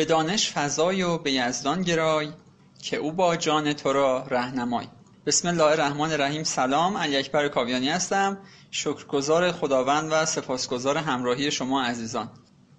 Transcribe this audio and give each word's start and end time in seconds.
به 0.00 0.06
دانش 0.06 0.52
فضای 0.52 1.02
و 1.02 1.18
به 1.18 1.32
یزدان 1.32 1.82
گرای 1.82 2.28
که 2.82 2.96
او 2.96 3.12
با 3.12 3.36
جان 3.36 3.72
تو 3.72 3.92
را 3.92 4.26
رهنمای. 4.30 4.86
بسم 5.26 5.48
الله 5.48 5.64
الرحمن 5.64 6.12
الرحیم. 6.12 6.44
سلام 6.44 6.96
علی 6.96 7.16
اکبر 7.16 7.48
کاویانی 7.48 7.88
هستم. 7.88 8.38
شکرگزار 8.70 9.52
خداوند 9.52 10.08
و 10.12 10.26
سپاسگزار 10.26 10.96
همراهی 10.96 11.50
شما 11.50 11.82
عزیزان. 11.82 12.30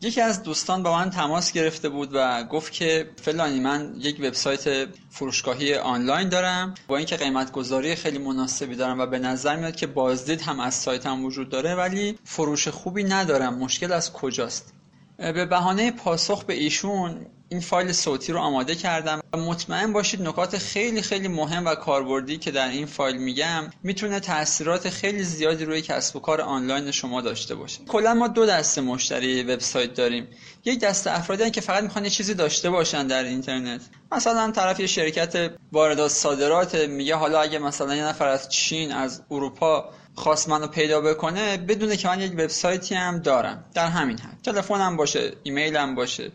یکی 0.02 0.22
از 0.22 0.44
دوستان 0.44 0.84
با 0.84 0.98
من 0.98 1.10
تماس 1.10 1.52
گرفته 1.52 1.90
بود 1.90 2.10
و 2.14 2.44
گفت 2.44 2.74
که 2.74 3.10
فلانی 3.22 3.60
من 3.60 3.94
یک 3.98 4.20
وبسایت 4.20 4.88
فروشگاهی 5.10 5.76
آنلاین 5.76 6.30
دارم. 6.30 6.74
با 6.88 6.98
اینکه 6.98 7.18
قیمت 7.18 7.52
گذاری 7.52 7.96
خیلی 7.96 8.18
مناسبی 8.18 8.76
دارم 8.76 9.00
و 9.00 9.06
به 9.06 9.20
نظر 9.20 9.56
میاد 9.56 9.76
که 9.76 9.88
بازدید 9.88 10.42
هم 10.42 10.60
از 10.60 10.74
سایتم 10.74 11.26
وجود 11.26 11.50
داره 11.50 11.76
ولی 11.76 12.20
فروش 12.24 12.68
خوبی 12.68 13.04
ندارم. 13.04 13.58
مشکل 13.58 13.92
از 13.92 14.14
کجاست؟ 14.14 14.74
به 15.18 15.46
بهانه 15.46 15.92
پاسخ 15.92 16.44
به 16.44 16.54
ایشون 16.54 17.26
این 17.50 17.62
فایل 17.62 17.92
صوتی 17.92 18.32
رو 18.32 18.40
آماده 18.40 18.76
کردم 18.76 19.20
و 19.34 19.38
مطمئن 19.38 19.94
باشید 19.94 20.22
نکات 20.22 20.58
خیلی 20.58 21.02
خیلی 21.02 21.28
مهم 21.28 21.66
و 21.66 21.76
کاربردی 21.76 22.38
که 22.38 22.52
در 22.52 22.68
این 22.68 22.86
فایل 22.86 23.18
میگم 23.18 23.64
می‌تونه 23.84 24.20
تاثیرات 24.20 24.90
خیلی 24.90 25.24
زیادی 25.24 25.66
روی 25.66 25.82
کسب 25.82 26.16
و 26.16 26.20
کار 26.20 26.42
آنلاین 26.42 26.92
شما 26.92 27.22
داشته 27.22 27.56
باشه. 27.56 27.80
کلا 27.88 28.14
ما 28.14 28.28
دو 28.28 28.46
دسته 28.46 28.82
مشتری 28.82 29.44
وبسایت 29.44 29.94
داریم. 29.94 30.28
یک 30.66 30.80
دسته 30.80 31.12
افرادی 31.12 31.52
که 31.52 31.62
فقط 31.62 31.84
می‌خوان 31.84 32.10
چیزی 32.10 32.34
داشته 32.34 32.70
باشن 32.70 33.08
در 33.08 33.24
اینترنت. 33.24 33.82
مثلا 34.12 34.52
طرف 34.52 34.80
یه 34.80 34.88
شرکت 34.88 35.52
واردات 35.72 36.12
صادرات 36.12 36.76
میگه 36.76 37.16
حالا 37.16 37.42
اگه 37.42 37.60
مثلا 37.60 37.96
یه 37.96 38.06
نفر 38.06 38.28
از 38.28 38.50
چین 38.50 38.92
از 38.92 39.22
اروپا 39.32 39.90
خواست 40.16 40.50
منو 40.50 40.68
پیدا 40.68 41.02
بکنه 41.02 41.58
بدونه 41.58 41.98
که 41.98 42.08
من 42.08 42.22
یک 42.22 42.32
وبسایتی 42.32 42.96
هم 42.96 43.20
دارم. 43.20 43.66
در 43.74 43.88
همین 43.88 44.20
حد. 44.20 44.38
تلفنم 44.44 44.98
باشه 44.98 45.34
ایمیلم 45.44 45.96
باشه 45.96 46.32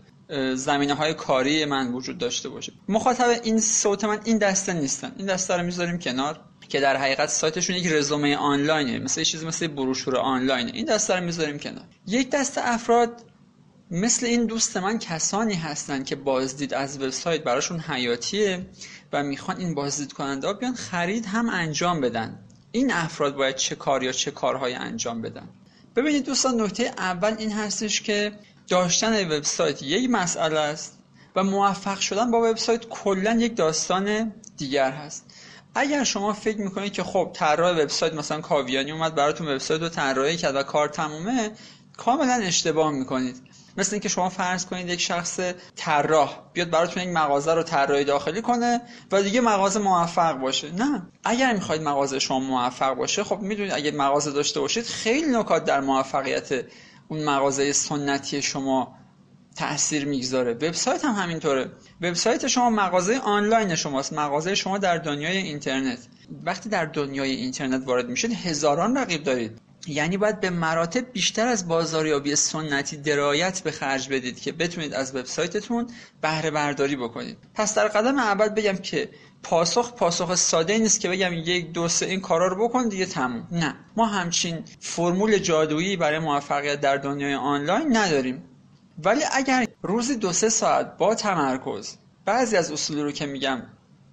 زمینه 0.55 0.95
های 0.95 1.15
کاری 1.15 1.65
من 1.65 1.93
وجود 1.93 2.19
داشته 2.19 2.49
باشه. 2.49 2.73
مخاطب 2.89 3.41
این 3.43 3.61
صوت 3.61 4.05
من 4.05 4.21
این 4.25 4.39
دسته 4.39 4.73
نیستن. 4.73 5.13
این 5.17 5.27
دسته 5.27 5.57
رو 5.57 5.63
می‌ذاریم 5.63 5.99
کنار 5.99 6.41
که 6.69 6.81
در 6.81 6.97
حقیقت 6.97 7.29
سایتشون 7.29 7.77
یک 7.77 7.87
رزومه 7.87 8.37
آنلاینه. 8.37 8.99
مثل 8.99 9.23
چیزی 9.23 9.47
مثل 9.47 9.67
بروشور 9.67 10.17
آنلاینه. 10.17 10.71
این 10.75 10.85
دسته 10.85 11.17
رو 11.17 11.25
می‌ذاریم 11.25 11.59
کنار. 11.59 11.85
یک 12.07 12.31
دسته 12.31 12.61
افراد 12.65 13.23
مثل 13.91 14.27
این 14.27 14.47
دوست 14.47 14.77
من 14.77 14.99
کسانی 14.99 15.55
هستند 15.55 16.07
که 16.07 16.17
بازدید 16.17 16.75
از 16.75 17.03
وبسایت 17.03 17.45
براشون 17.45 17.81
حیاتیه 17.81 18.67
و 19.13 19.23
می‌خوان 19.23 19.57
این 19.57 19.75
بازدید 19.75 20.13
کننده 20.13 20.47
ها 20.47 20.53
بیان 20.53 20.75
خرید 20.75 21.27
هم 21.27 21.49
انجام 21.49 22.01
بدن. 22.01 22.46
این 22.77 22.93
افراد 22.93 23.35
باید 23.35 23.57
چه 23.57 23.75
کار 23.75 24.03
یا 24.03 24.13
چه 24.13 24.31
کارهای 24.31 24.75
انجام 24.75 25.23
بدن. 25.23 25.49
ببینید 25.97 26.25
دوستان 26.25 26.61
نکته 26.61 26.93
اول 26.99 27.35
این 27.39 27.53
هستش 27.53 28.03
که 28.03 28.33
داشتن 28.69 29.33
وبسایت 29.33 29.83
یک 29.83 30.11
مسئله 30.11 30.59
است 30.59 30.99
و 31.37 31.45
موفق 31.45 32.01
شدن 32.01 32.31
با 32.31 32.51
وبسایت 32.51 32.89
کلا 32.89 33.33
یک 33.33 33.57
داستان 33.57 34.33
دیگر 34.57 34.91
هست. 34.91 35.25
اگر 35.75 36.05
شما 36.05 36.33
فکر 36.33 36.59
می‌کنید 36.59 36.93
که 36.93 37.03
خب 37.03 37.31
طراح 37.35 37.83
وبسایت 37.83 38.15
مثلا 38.15 38.41
کاویانی 38.41 38.93
اومد 38.93 39.15
براتون 39.15 39.49
وبسایت 39.49 39.81
رو 39.81 39.89
طراحی 39.89 40.37
کرد 40.37 40.57
و 40.57 40.63
کار 40.63 40.89
تمومه 40.89 41.51
کاملا 41.97 42.33
اشتباه 42.33 42.91
می‌کنید. 42.91 43.37
مثل 43.77 43.95
اینکه 43.95 44.09
شما 44.09 44.29
فرض 44.29 44.67
کنید 44.67 44.89
یک 44.89 45.01
شخص 45.01 45.41
طراح 45.77 46.41
بیاد 46.53 46.71
براتون 46.71 47.03
یک 47.03 47.09
مغازه 47.09 47.55
رو 47.55 47.63
طراحی 47.63 48.05
داخلی 48.05 48.43
کنه 48.43 48.81
و 49.13 49.23
دیگه 49.23 49.41
مغازه 49.41 49.79
موفق 49.79 50.33
باشه. 50.33 50.73
نه. 50.73 51.03
اگر 51.25 51.53
می‌خواید 51.53 51.83
مغازه 51.83 52.19
شما 52.19 52.39
موفق 52.39 52.95
باشه 52.95 53.25
خب 53.25 53.39
می‌دونید 53.41 53.73
اگه 53.73 53.91
مغازه 53.91 54.33
داشته 54.33 54.61
باشید 54.61 54.85
خیلی 54.85 55.31
نکات 55.31 55.65
در 55.65 55.81
موفقیت 55.81 56.65
اون 57.09 57.25
مغازه 57.25 57.73
سنتی 57.73 58.43
شما 58.43 58.97
تاثیر 59.57 60.05
می‌گذاره. 60.05 60.53
وبسایت 60.53 61.05
هم 61.05 61.15
همینطوره. 61.15 61.71
وبسایت 62.01 62.47
شما 62.47 62.71
مغازه 62.71 63.19
آنلاین 63.19 63.75
شماست. 63.75 64.13
مغازه 64.13 64.55
شما 64.55 64.79
در 64.79 64.99
دنیای 64.99 65.37
اینترنت. 65.37 65.99
وقتی 66.45 66.69
در 66.69 66.85
دنیای 66.85 67.31
اینترنت 67.31 67.87
وارد 67.87 68.09
میشید 68.09 68.33
هزاران 68.33 68.97
رقیب 68.97 69.23
دارید. 69.23 69.61
یعنی 69.87 70.17
باید 70.17 70.41
به 70.41 70.51
مراتب 70.51 71.13
بیشتر 71.13 71.47
از 71.47 71.69
بازاریابی 71.69 72.37
سنتی 72.37 72.97
درایت 72.97 73.61
به 73.61 73.71
خرج 73.71 74.09
بدید 74.09 74.41
که 74.41 74.53
بتونید 74.53 74.95
از 74.95 75.17
وبسایتتون 75.17 75.87
بهره 76.21 76.51
برداری 76.51 76.97
بکنید. 76.97 77.39
پس 77.55 77.75
در 77.75 77.89
قدم 77.89 78.19
اول 78.19 78.49
بگم 78.49 78.77
که 78.77 79.09
پاسخ 79.43 79.93
پاسخ 79.95 80.35
ساده 80.35 80.79
نیست 80.79 81.01
که 81.01 81.09
بگم 81.09 81.33
یک 81.33 81.73
دو 81.73 81.89
سه 81.89 82.07
این 82.07 82.21
کارا 82.21 82.47
رو 82.47 82.69
بکن 82.69 82.89
دیگه 82.89 83.07
تموم. 83.07 83.49
نه. 83.53 83.75
ما 83.97 84.07
همچین 84.07 84.65
فرمول 84.81 85.39
جادویی 85.39 85.97
برای 85.97 86.19
موفقیت 86.19 86.81
در 86.81 86.97
دنیای 86.97 87.35
آنلاین 87.35 87.97
نداریم. 87.97 88.43
ولی 89.05 89.23
اگر 89.33 89.67
روزی 89.83 90.17
دو 90.17 90.33
سه 90.33 90.49
ساعت 90.49 90.97
با 90.97 91.15
تمرکز 91.15 91.97
بعضی 92.25 92.57
از 92.57 92.73
اصولی 92.73 93.03
رو 93.03 93.13
که 93.13 93.27
میگم 93.27 93.63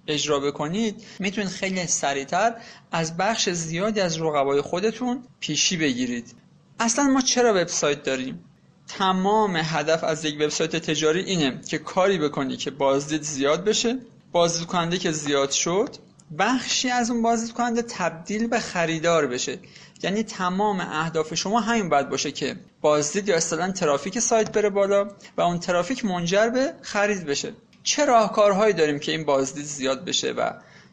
اجرا 0.08 0.40
بکنید 0.40 1.04
می‌تونید 1.18 1.50
خیلی 1.50 1.86
سریعتر 1.86 2.54
از 2.92 3.16
بخش 3.16 3.50
زیادی 3.50 4.00
از 4.00 4.20
رقبای 4.20 4.60
خودتون 4.60 5.22
پیشی 5.40 5.76
بگیرید. 5.76 6.34
اصلا 6.80 7.04
ما 7.04 7.20
چرا 7.20 7.50
وبسایت 7.50 8.02
داریم؟ 8.02 8.44
تمام 8.88 9.56
هدف 9.56 10.04
از 10.04 10.24
یک 10.24 10.34
وبسایت 10.34 10.76
تجاری 10.76 11.20
اینه 11.20 11.60
که 11.68 11.78
کاری 11.78 12.18
بکنی 12.18 12.56
که 12.56 12.70
بازدید 12.70 13.22
زیاد 13.22 13.64
بشه 13.64 13.98
بازدید 14.32 14.66
کننده 14.66 14.98
که 14.98 15.12
زیاد 15.12 15.50
شد 15.50 15.96
بخشی 16.38 16.90
از 16.90 17.10
اون 17.10 17.22
بازدید 17.22 17.52
کننده 17.52 17.82
تبدیل 17.82 18.46
به 18.46 18.60
خریدار 18.60 19.26
بشه. 19.26 19.58
یعنی 20.02 20.22
تمام 20.22 20.80
اهداف 20.80 21.34
شما 21.34 21.60
همین 21.60 21.88
باید 21.88 22.08
باشه 22.08 22.32
که 22.32 22.56
بازدید 22.80 23.28
یا 23.28 23.36
اصطلاحا 23.36 23.72
ترافیک 23.72 24.18
سایت 24.18 24.52
بره 24.52 24.70
بالا 24.70 25.08
و 25.36 25.40
اون 25.40 25.58
ترافیک 25.58 26.04
منجر 26.04 26.48
به 26.48 26.74
خرید 26.82 27.24
بشه. 27.24 27.52
چه 27.84 28.04
راهکارهایی 28.04 28.74
داریم 28.74 28.98
که 28.98 29.12
این 29.12 29.24
بازدید 29.24 29.64
زیاد 29.64 30.04
بشه 30.04 30.32
و 30.32 30.50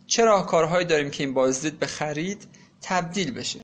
چه 0.08 0.26
راهکارهایی 0.26 0.86
داریم 0.86 1.12
که 1.12 1.24
این 1.24 1.34
بازدید 1.34 1.80
به 1.80 1.86
خرید 1.86 2.48
تبدیل 2.82 3.32
بشه؟ 3.32 3.60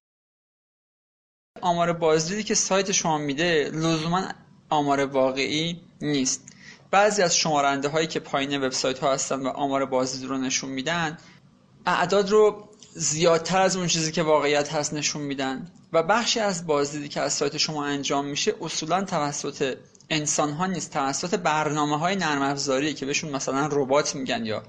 آمار 1.61 1.93
بازدیدی 1.93 2.43
که 2.43 2.55
سایت 2.55 2.91
شما 2.91 3.17
میده 3.17 3.71
لزوما 3.73 4.23
آمار 4.69 5.05
واقعی 5.05 5.81
نیست. 6.01 6.47
بعضی 6.91 7.21
از 7.21 7.37
شمارنده 7.37 7.89
هایی 7.89 8.07
که 8.07 8.19
پایین 8.19 8.63
وبسایت 8.63 8.99
ها 8.99 9.13
هستن 9.13 9.45
و 9.45 9.47
آمار 9.47 9.85
بازدید 9.85 10.29
رو 10.29 10.37
نشون 10.37 10.69
میدن 10.69 11.17
اعداد 11.85 12.29
رو 12.29 12.69
زیادتر 12.93 13.61
از 13.61 13.75
اون 13.75 13.87
چیزی 13.87 14.11
که 14.11 14.23
واقعیت 14.23 14.73
هست 14.73 14.93
نشون 14.93 15.21
میدن. 15.21 15.71
و 15.93 16.03
بخشی 16.03 16.39
از 16.39 16.67
بازدیدی 16.67 17.09
که 17.09 17.21
از 17.21 17.33
سایت 17.33 17.57
شما 17.57 17.85
انجام 17.85 18.25
میشه 18.25 18.55
اصولا 18.61 19.03
توسط 19.03 19.77
انسان 20.09 20.51
ها 20.51 20.65
نیست 20.65 20.93
توسط 20.93 21.35
برنامه 21.39 21.97
های 21.99 22.15
نرم 22.15 22.41
افزاری 22.41 22.93
که 22.93 23.05
بهشون 23.05 23.31
مثلا 23.31 23.69
ربات 23.71 24.15
میگن 24.15 24.45
یا 24.45 24.63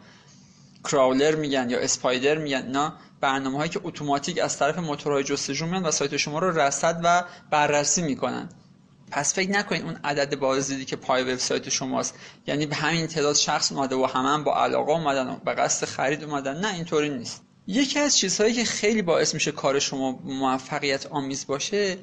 کراولر 0.85 1.35
میگن 1.35 1.71
یا 1.71 1.79
اسپایدر 1.79 2.39
میگن 2.39 2.67
نه 2.67 2.93
برنامه 3.21 3.59
هایی 3.59 3.71
که 3.71 3.81
اتوماتیک 3.85 4.39
از 4.39 4.59
طرف 4.59 4.79
موتورهای 4.79 5.25
جستجو 5.25 5.67
میان 5.67 5.87
و 5.87 5.91
سایت 5.91 6.17
شما 6.17 6.39
رو 6.39 6.59
رصد 6.59 7.01
و 7.05 7.25
بررسی 7.51 8.03
می‌کنن. 8.03 8.49
پس 9.11 9.35
فکر 9.35 9.51
نکنید 9.51 9.83
اون 9.83 9.97
عدد 10.05 10.39
بازدیدی 10.39 10.85
که 10.85 10.97
پای 10.97 11.23
وبسایت 11.23 11.69
شماست. 11.69 12.15
یعنی 12.47 12.67
به 12.67 12.77
همین 12.77 13.07
تعداد 13.07 13.35
شخص 13.37 13.73
اومده 13.73 13.97
و 13.97 14.07
همه 14.07 14.29
هم 14.29 14.45
با 14.45 14.65
علاقه 14.65 14.93
اومدن 14.93 15.29
و 15.29 15.37
به 15.37 15.55
قصد 15.55 15.87
خرید 15.87 16.25
اومدن. 16.25 16.61
نه 16.61 16.75
اینطوری 16.75 17.09
نیست. 17.09 17.43
یکی 17.67 17.99
از 17.99 18.17
چیزهایی 18.17 18.55
که 18.55 18.65
خیلی 18.65 19.03
باعث 19.03 19.35
میشه 19.35 19.53
کار 19.53 19.79
شما 19.79 20.21
موفقیت 20.25 21.07
آمیز 21.07 21.47
باشه 21.47 21.99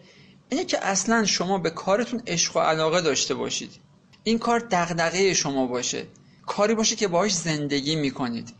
اینه 0.49 0.65
که 0.65 0.85
اصلا 0.85 1.25
شما 1.25 1.57
به 1.57 1.69
کارتون 1.69 2.21
عشق 2.27 2.57
و 2.57 2.59
علاقه 2.59 3.01
داشته 3.01 3.33
باشید. 3.33 3.71
این 4.23 4.39
کار 4.39 4.59
دغدغه 4.59 5.33
شما 5.33 5.67
باشه. 5.67 6.07
کاری 6.45 6.75
باشه 6.75 6.95
که 6.95 7.07
باهاش 7.07 7.33
زندگی 7.33 7.95
می‌کنید. 7.95 8.53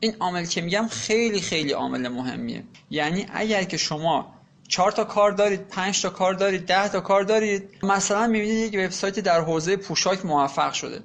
این 0.00 0.16
عامل 0.20 0.44
که 0.44 0.60
میگم 0.60 0.88
خیلی 0.90 1.40
خیلی 1.40 1.72
عامل 1.72 2.08
مهمیه. 2.08 2.64
یعنی 2.90 3.26
اگر 3.32 3.64
که 3.64 3.76
شما 3.76 4.34
چهار 4.68 4.92
تا 4.92 5.04
کار 5.04 5.32
دارید 5.32 5.68
پنج 5.68 6.02
تا 6.02 6.10
کار 6.10 6.34
دارید 6.34 6.66
ده 6.66 6.88
تا 6.88 7.00
کار 7.00 7.22
دارید 7.22 7.70
مثلا 7.82 8.26
می‌بینید 8.26 8.74
یک 8.74 8.80
وبسایت 8.80 9.20
در 9.20 9.40
حوزه 9.40 9.76
پوشاک 9.76 10.26
موفق 10.26 10.72
شده. 10.72 11.02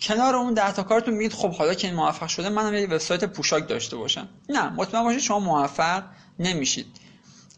کنار 0.00 0.36
اون 0.36 0.54
ده 0.54 0.72
تا 0.72 0.82
کارتون 0.82 1.14
میگید 1.14 1.32
خب 1.32 1.52
حالا 1.52 1.74
که 1.74 1.86
این 1.86 1.96
موفق 1.96 2.26
شده 2.26 2.48
منم 2.48 2.74
یک 2.74 2.90
وبسایت 2.90 3.24
پوشاک 3.24 3.68
داشته 3.68 3.96
باشم. 3.96 4.28
نه 4.48 4.70
مطمئن 4.70 5.02
باشید 5.02 5.20
شما 5.20 5.38
موفق 5.38 6.04
نمیشید. 6.38 6.86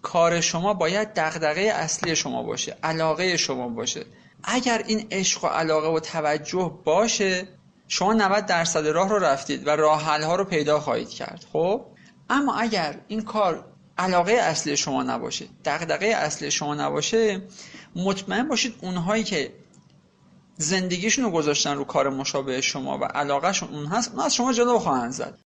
کار 0.02 0.40
شما 0.40 0.74
باید 0.74 1.08
دغدغه 1.14 1.60
اصلی 1.60 2.16
شما 2.16 2.42
باشه 2.42 2.76
علاقه 2.82 3.36
شما 3.36 3.68
باشه. 3.68 4.06
اگر 4.44 4.84
این 4.86 5.06
عشق 5.10 5.44
و 5.44 5.46
علاقه 5.46 5.88
و 5.88 6.00
توجه 6.00 6.80
باشه 6.84 7.48
شما 7.88 8.12
90 8.12 8.46
درصد 8.46 8.86
راه 8.86 9.08
رو 9.08 9.18
رفتید 9.18 9.66
و 9.66 9.70
راه 9.70 10.04
حل 10.04 10.22
ها 10.22 10.36
رو 10.36 10.44
پیدا 10.44 10.80
خواهید 10.80 11.08
کرد 11.08 11.44
خب؟ 11.52 11.86
اما 12.30 12.54
اگر 12.54 13.00
این 13.08 13.22
کار 13.22 13.64
علاقه 13.98 14.32
اصلی 14.32 14.76
شما 14.76 15.02
نباشه 15.02 15.46
دغدغه 15.64 16.06
اصلی 16.06 16.50
شما 16.50 16.74
نباشه 16.74 17.42
مطمئن 17.96 18.48
باشید 18.48 18.74
اونهایی 18.80 19.24
که 19.24 19.52
زندگیشون 20.56 21.24
رو 21.24 21.30
گذاشتن 21.30 21.76
رو 21.76 21.84
کار 21.84 22.08
مشابه 22.10 22.60
شما 22.60 22.98
و 22.98 23.04
علاقهشون 23.04 23.68
اون 23.68 23.86
هست 23.86 24.10
اون 24.10 24.20
از 24.20 24.34
شما 24.34 24.52
جلو 24.52 24.78
خواهند 24.78 25.12
زد. 25.12 25.38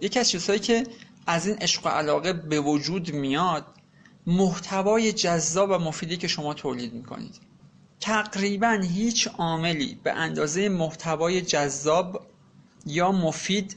یکی 0.00 0.18
از 0.18 0.30
چیزهایی 0.30 0.60
که 0.60 0.86
از 1.26 1.46
این 1.46 1.56
عشق 1.56 1.86
و 1.86 1.88
علاقه 1.88 2.32
به 2.32 2.60
وجود 2.60 3.12
میاد 3.14 3.66
محتوای 4.26 5.12
جذاب 5.12 5.70
و 5.70 5.78
مفیدی 5.78 6.16
که 6.16 6.28
شما 6.28 6.54
تولید 6.54 6.94
می‌کنید. 6.94 7.34
تقریبا 8.00 8.80
هیچ 8.82 9.28
عاملی 9.38 9.98
به 10.02 10.12
اندازه 10.12 10.68
محتوای 10.68 11.42
جذاب 11.42 12.26
یا 12.86 13.12
مفید 13.12 13.76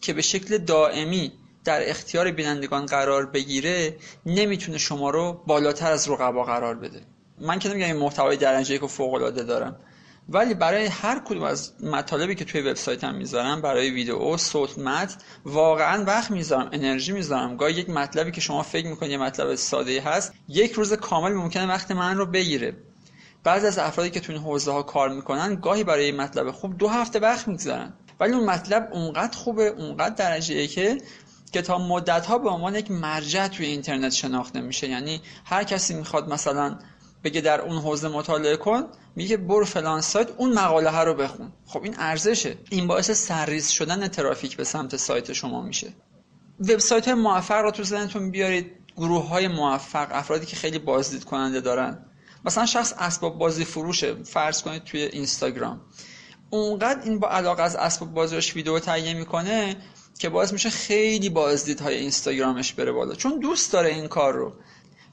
که 0.00 0.12
به 0.12 0.22
شکل 0.22 0.58
دائمی 0.58 1.32
در 1.64 1.90
اختیار 1.90 2.30
بینندگان 2.30 2.86
قرار 2.86 3.26
بگیره 3.26 3.96
نمی‌تونه 4.26 4.78
شما 4.78 5.10
رو 5.10 5.42
بالاتر 5.46 5.92
از 5.92 6.08
رقبا 6.08 6.44
قرار 6.44 6.74
بده. 6.74 7.02
من 7.40 7.58
که 7.58 7.68
نمیگم 7.68 7.86
این 7.86 7.96
محتوای 7.96 8.36
درجه 8.36 8.78
که 8.78 8.86
فوق 8.86 9.14
العاده 9.14 9.42
دارم. 9.42 9.76
ولی 10.28 10.54
برای 10.54 10.86
هر 10.86 11.18
کدوم 11.18 11.42
از 11.42 11.84
مطالبی 11.84 12.34
که 12.34 12.44
توی 12.44 12.60
وبسایتم 12.60 13.14
می‌ذارم 13.14 13.60
برای 13.60 13.90
ویدیو 13.90 14.36
صوت 14.36 14.78
متن 14.78 15.16
واقعا 15.44 16.04
وقت 16.04 16.30
می‌ذارم 16.30 16.68
انرژی 16.72 17.12
می‌ذارم. 17.12 17.56
گاهی 17.56 17.74
یک 17.74 17.90
مطلبی 17.90 18.30
که 18.30 18.40
شما 18.40 18.62
فکر 18.62 18.86
می‌کنید 18.86 19.12
یه 19.12 19.18
مطلب 19.18 19.54
ساده 19.54 20.00
هست 20.00 20.32
یک 20.48 20.72
روز 20.72 20.92
کامل 20.92 21.32
ممکنه 21.32 21.66
وقت 21.66 21.90
من 21.90 22.16
رو 22.16 22.26
بگیره. 22.26 22.76
بعضی 23.44 23.66
از 23.66 23.78
افرادی 23.78 24.10
که 24.10 24.20
تو 24.20 24.32
این 24.32 24.42
حوزه 24.42 24.72
ها 24.72 24.82
کار 24.82 25.08
می‌کنن 25.08 25.54
گاهی 25.54 25.84
برای 25.84 26.12
مطلب 26.12 26.50
خوب 26.50 26.78
دو 26.78 26.88
هفته 26.88 27.18
وقت 27.18 27.48
می‌گذارن. 27.48 27.92
ولی 28.20 28.32
اون 28.32 28.44
مطلب 28.44 28.88
اونقدر 28.92 29.36
خوبه 29.38 29.66
اونقدر 29.66 30.14
درجه 30.14 30.66
که 30.66 30.98
که 31.52 31.62
تا 31.62 31.78
مدت 31.78 32.26
ها 32.26 32.38
به 32.38 32.50
عنوان 32.50 32.74
یک 32.74 32.90
مرجع 32.90 33.48
توی 33.48 33.66
اینترنت 33.66 34.12
شناخته 34.12 34.60
میشه. 34.60 34.88
یعنی 34.88 35.22
هر 35.44 35.64
کسی 35.64 35.94
می‌خواد 35.94 36.28
مثلا 36.28 36.78
بگه 37.24 37.40
در 37.40 37.60
اون 37.60 37.78
حوزه 37.78 38.08
مطالعه 38.08 38.56
کن 38.56 38.84
میگه 39.16 39.36
برو 39.36 39.64
فلان 39.64 40.00
سایت 40.00 40.28
اون 40.36 40.52
مقاله 40.52 40.90
ها 40.90 41.04
رو 41.04 41.14
بخون. 41.14 41.52
خب 41.66 41.82
این 41.82 41.94
ارزشه. 41.98 42.56
این 42.70 42.86
باعث 42.86 43.10
سرریز 43.10 43.68
شدن 43.68 44.08
ترافیک 44.08 44.56
به 44.56 44.64
سمت 44.64 44.96
سایت 44.96 45.32
شما 45.32 45.62
میشه. 45.62 45.92
وبسایت 46.60 47.04
های 47.04 47.14
موفق 47.14 47.56
رو 47.56 47.70
تو 47.70 47.84
ذهنتون 47.84 48.30
بیارید. 48.30 48.72
گروه 48.96 49.28
های 49.28 49.48
موفق 49.48 50.08
افرادی 50.10 50.46
که 50.46 50.56
خیلی 50.56 50.78
بازدید 50.78 51.24
کننده 51.24 51.60
دارن. 51.60 52.04
مثلا 52.44 52.66
شخص 52.66 52.94
اسباب 52.98 53.38
بازی 53.38 53.64
فروشه 53.64 54.14
فرض 54.24 54.62
کنید 54.62 54.84
توی 54.84 55.02
اینستاگرام. 55.02 55.80
اونقدر 56.50 57.00
این 57.04 57.18
با 57.18 57.28
علاقه 57.28 57.62
از 57.62 57.76
اسباب 57.76 58.14
بازیش 58.14 58.56
ویدیو 58.56 58.78
تهیه 58.78 59.14
می‌کنه 59.14 59.76
که 60.18 60.28
باعث 60.28 60.52
میشه 60.52 60.70
خیلی 60.70 61.28
بازدیدهای 61.28 61.94
اینستاگرامش 61.94 62.72
بره 62.72 62.92
بالا. 62.92 63.14
چون 63.14 63.40
دوست 63.40 63.72
داره 63.72 63.88
این 63.88 64.08
کار 64.08 64.34
رو. 64.34 64.52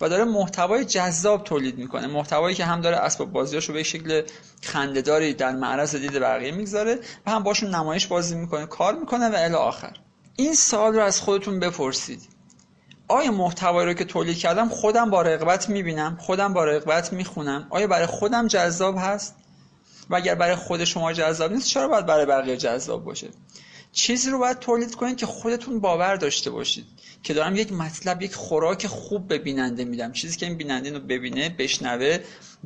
و 0.02 0.10
داره 0.10 0.24
محتوای 0.24 0.86
جذاب 0.86 1.44
تولید 1.44 1.78
می‌کنه. 1.78 2.08
محتوایی 2.08 2.56
که 2.56 2.66
هم 2.66 2.82
داره 2.82 2.98
اسباب 2.98 3.32
بازیاشو 3.32 3.74
به 3.74 3.84
شکل 3.84 4.22
خندهداری 4.62 5.34
در 5.34 5.52
معرض 5.52 5.96
دید 5.96 6.20
بقیه 6.20 6.52
می‌گذاره 6.52 7.00
و 7.26 7.32
هم 7.32 7.44
باشون 7.44 7.76
نمایش 7.76 8.08
بازی 8.08 8.36
می‌کنه 8.36 8.66
کار 8.66 8.96
می‌کنه 8.96 9.30
و 9.30 9.36
الی 9.38 9.54
آخر. 9.54 9.94
این 10.36 10.56
سوال 10.56 10.94
رو 10.94 11.02
از 11.02 11.22
خودتون 11.22 11.60
بپرسید. 11.60 12.22
آیا 13.08 13.32
محتوایی 13.32 13.88
رو 13.88 13.94
که 13.94 14.06
تولید 14.06 14.38
کردم 14.38 14.70
خودم 14.70 15.10
با 15.10 15.22
رغبت 15.22 15.70
می‌بینم؟ 15.70 16.18
خودم 16.22 16.54
با 16.54 16.66
رغبت 16.66 17.14
می‌خونم؟ 17.14 17.68
آیا 17.70 17.88
برای 17.88 18.06
خودم 18.06 18.48
جذاب 18.48 18.96
هست؟ 18.98 19.36
و 20.10 20.16
اگر 20.16 20.36
برای 20.36 20.56
خود 20.56 20.84
شما 20.84 21.14
جذاب 21.14 21.52
نیست 21.52 21.68
چرا 21.68 21.88
باید 21.88 22.06
برای 22.06 22.26
بقیه 22.26 22.58
جذاب 22.58 23.04
باشه؟ 23.04 23.30
چیزی 23.96 24.30
رو 24.30 24.40
باید 24.40 24.60
تولید 24.60 24.96
کنید 24.96 25.18
که 25.18 25.26
خودتون 25.26 25.80
باور 25.80 26.16
داشته 26.16 26.50
باشید. 26.50 26.86
که 27.24 27.34
دارم 27.34 27.56
یک 27.56 27.74
مطلب 27.74 28.22
یک 28.22 28.36
خوراک 28.36 28.88
خوب 28.88 29.28
به 29.28 29.38
بیننده 29.38 29.86
میدم. 29.86 30.12
چیزی 30.12 30.38
که 30.38 30.46
این 30.46 30.58
بیننده 30.58 30.92
رو 30.92 31.00
ببینه 31.00 31.50
بشنوه 31.50 32.20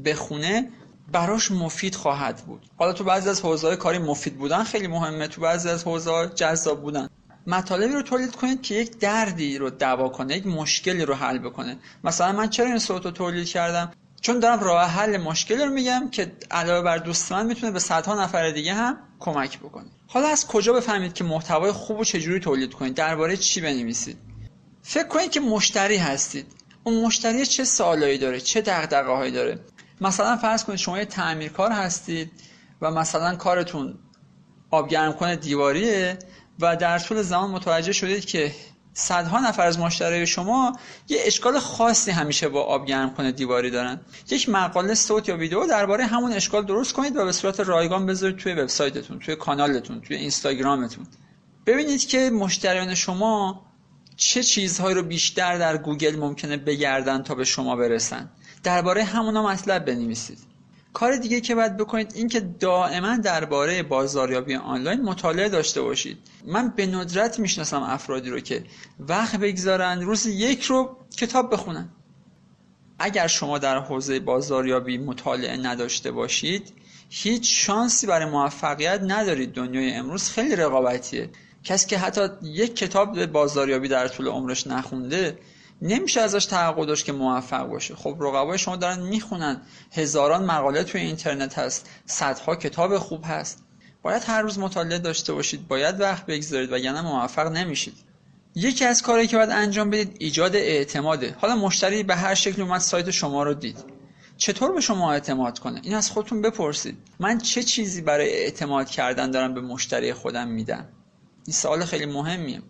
بخونه 0.06 0.70
براش 1.12 1.52
مفید 1.52 1.96
خواهد 1.96 2.38
بود. 2.38 2.66
حالا 2.78 2.94
تو 2.94 3.04
بعضی 3.04 3.30
از 3.30 3.42
حوزه‌های 3.42 3.78
کاری 3.78 3.98
مفید 3.98 4.38
بودن 4.38 4.64
خیلی 4.64 4.88
مهمه. 4.88 5.28
تو 5.28 5.42
بعضی 5.42 5.70
از 5.70 5.84
حوزه‌ها 5.84 6.26
جذاب 6.26 6.82
بودن. 6.82 7.10
مطالبی 7.48 7.94
رو 7.94 8.02
تولید 8.02 8.36
کنید 8.36 8.62
که 8.62 8.76
یک 8.76 9.00
دردی 9.00 9.58
رو 9.58 9.70
دوا 9.70 10.10
کنه 10.10 10.38
یک 10.38 10.48
مشکلی 10.48 11.06
رو 11.06 11.14
حل 11.14 11.38
بکنه. 11.38 11.78
مثلا 12.04 12.32
من 12.32 12.50
چرا 12.50 12.66
این 12.66 12.80
صوت 12.80 13.06
رو 13.06 13.12
تولید 13.12 13.48
کردم؟ 13.48 13.92
چون 14.22 14.40
دارم 14.40 14.60
راه 14.60 14.90
حل 14.90 15.18
مشکل 15.18 15.62
رو 15.62 15.74
میگم 15.74 16.10
که 16.12 16.32
علاوه 16.52 16.82
بر 16.82 16.98
دوست 16.98 17.32
من 17.32 17.46
می‌تونه 17.46 17.72
به 17.72 17.80
صدها 17.80 18.24
نفر 18.24 18.52
دیگه 18.52 18.74
هم 18.74 18.98
کمک 19.20 19.60
بکنه 19.60 19.90
حالا 20.08 20.28
از 20.28 20.48
کجا 20.48 20.74
بفهمید 20.74 21.14
که 21.14 21.24
محتوای 21.24 21.72
خوب 21.72 22.00
و 22.00 22.04
چجوری 22.04 22.40
تولید 22.40 22.74
کنید؟ 22.74 22.94
درباره 22.94 23.38
چی 23.38 23.62
بنویسید؟ 23.62 24.18
فکر 24.84 25.08
کنید 25.08 25.32
که 25.32 25.40
مشتری 25.40 25.98
هستید. 25.98 26.46
اون 26.84 27.06
مشتری 27.06 27.46
چه 27.46 27.64
سوالایی 27.64 28.18
داره؟ 28.18 28.40
چه 28.40 28.62
دغدغه‌هایی 28.62 29.32
داره؟ 29.32 29.60
مثلا 30.02 30.38
فرض 30.38 30.64
کنید 30.64 30.80
شما 30.80 30.98
یه 30.98 31.06
تعمیرکار 31.06 31.72
هستید 31.72 32.32
و 32.82 32.92
مثلا 32.92 33.36
کارتون 33.36 34.00
آبگرم 34.72 35.14
کنه 35.14 35.36
دیواریه 35.36 36.20
و 36.60 36.76
در 36.76 37.00
طول 37.00 37.22
زمان 37.22 37.52
متوجه 37.52 37.92
شدید 37.92 38.26
که 38.26 38.52
صدها 39.00 39.40
نفر 39.40 39.68
از 39.68 39.80
مشتری 39.80 40.28
شما 40.28 40.74
یه 41.08 41.18
اشکال 41.26 41.60
خاصی 41.60 42.12
همیشه 42.12 42.50
با 42.50 42.64
آب 42.64 42.86
گرم 42.86 43.14
کنه 43.14 43.32
دیواری 43.32 43.70
دارن. 43.70 44.00
یک 44.32 44.50
مقاله 44.50 44.94
صوت 44.96 45.30
یا 45.30 45.38
ویدیو 45.38 45.68
درباره 45.68 46.06
همون 46.06 46.34
اشکال 46.34 46.66
درست 46.66 46.94
کنید 46.94 47.16
و 47.16 47.26
به 47.26 47.32
صورت 47.32 47.60
رایگان 47.60 48.06
بذارید 48.06 48.38
توی 48.38 48.54
وبسایتتون 48.54 49.20
توی 49.20 49.36
کانالتون 49.36 50.02
توی 50.02 50.18
اینستاگرامتون. 50.18 51.08
ببینید 51.66 52.08
که 52.08 52.30
مشتریان 52.30 52.96
شما 52.96 53.66
چه 54.16 54.44
چیزهایی 54.44 54.96
رو 54.96 55.04
بیشتر 55.04 55.58
در 55.58 55.78
گوگل 55.78 56.16
ممکنه 56.16 56.58
بگردن 56.58 57.24
تا 57.24 57.36
به 57.36 57.44
شما 57.44 57.76
برسن. 57.76 58.30
درباره 58.64 59.04
همونا 59.04 59.48
مطلب 59.48 59.86
بنویسید. 59.86 60.40
کار 60.94 61.16
دیگه 61.16 61.42
که 61.42 61.56
باید 61.56 61.78
بکنید 61.78 62.12
این 62.16 62.28
که 62.28 62.40
دائما 62.40 63.18
درباره 63.18 63.84
بازاریابی 63.84 64.56
آنلاین 64.56 65.02
مطالعه 65.02 65.50
داشته 65.50 65.82
باشید. 65.82 66.18
من 66.46 66.74
به 66.76 66.86
ندرت 66.86 67.40
می‌شناسم 67.40 67.84
افرادی 67.84 68.30
رو 68.30 68.40
که 68.40 68.64
وقت 69.00 69.36
بگذارن 69.36 70.02
روز 70.02 70.26
یک 70.26 70.64
رو 70.64 70.98
کتاب 71.18 71.54
بخونن. 71.54 71.90
اگر 73.00 73.28
شما 73.28 73.58
در 73.58 73.80
حوزه 73.80 74.20
بازاریابی 74.20 74.98
مطالعه 74.98 75.58
نداشته 75.58 76.12
باشید 76.12 76.74
هیچ 77.10 77.66
شانسی 77.66 78.08
برای 78.08 78.30
موفقیت 78.30 79.02
ندارید. 79.04 79.54
دنیای 79.54 79.94
امروز 79.94 80.30
خیلی 80.30 80.56
رقابتیه. 80.56 81.30
کسی 81.64 81.88
که 81.88 81.98
حتی 81.98 82.28
یک 82.44 82.76
کتاب 82.76 83.26
بازاریابی 83.26 83.88
در 83.88 84.08
طول 84.08 84.28
عمرش 84.28 84.68
نخونده 84.68 85.38
نمیشه 85.82 86.22
ازش 86.22 86.46
توقع 86.46 86.86
داشت 86.86 87.06
که 87.06 87.12
موفق 87.12 87.68
باشه. 87.68 87.96
خب 87.96 88.18
رقبای 88.20 88.58
شما 88.58 88.76
دارن 88.76 89.00
می‌خونن. 89.00 89.62
هزاران 89.92 90.46
مقاله 90.46 90.84
توی 90.84 91.02
اینترنت 91.02 91.58
هست. 91.58 91.90
صدها 92.06 92.56
کتاب 92.56 92.98
خوب 92.98 93.24
هست. 93.26 93.64
باید 94.02 94.24
هر 94.28 94.42
روز 94.42 94.60
مطالعه 94.60 95.00
داشته 95.00 95.34
باشید. 95.34 95.68
باید 95.68 96.02
وقت 96.02 96.26
بگذارید 96.26 96.72
و 96.72 96.78
یعنی 96.78 97.02
موفق 97.02 97.48
نمیشید. 97.48 97.96
یکی 98.56 98.86
از 98.86 99.02
کارهایی 99.02 99.28
که 99.28 99.38
باید 99.38 99.50
انجام 99.50 99.90
بدید 99.90 100.16
ایجاد 100.20 100.56
اعتماده. 100.56 101.36
حالا 101.40 101.56
مشتری 101.56 102.04
به 102.04 102.16
هر 102.16 102.36
شکل 102.36 102.62
اومد 102.62 102.82
سایت 102.82 103.12
شما 103.12 103.44
رو 103.44 103.54
دید. 103.54 103.78
چطور 104.38 104.72
به 104.72 104.82
شما 104.82 105.14
اعتماد 105.14 105.60
کنه؟ 105.60 105.82
این 105.84 105.96
از 105.96 106.12
خودتون 106.12 106.42
بپرسید. 106.42 106.98
من 107.20 107.38
چه 107.38 107.64
چیزی 107.64 108.02
برای 108.02 108.30
اعتماد 108.30 108.90
کردن 108.90 109.32
دارم 109.32 109.54
به 109.54 109.62
مشتری 109.62 110.14
خودم 110.14 110.48
میدم؟ 110.48 110.88
این 111.48 111.54
سوال 111.54 111.86
خیلی 111.86 112.06
مهمیه. 112.06 112.62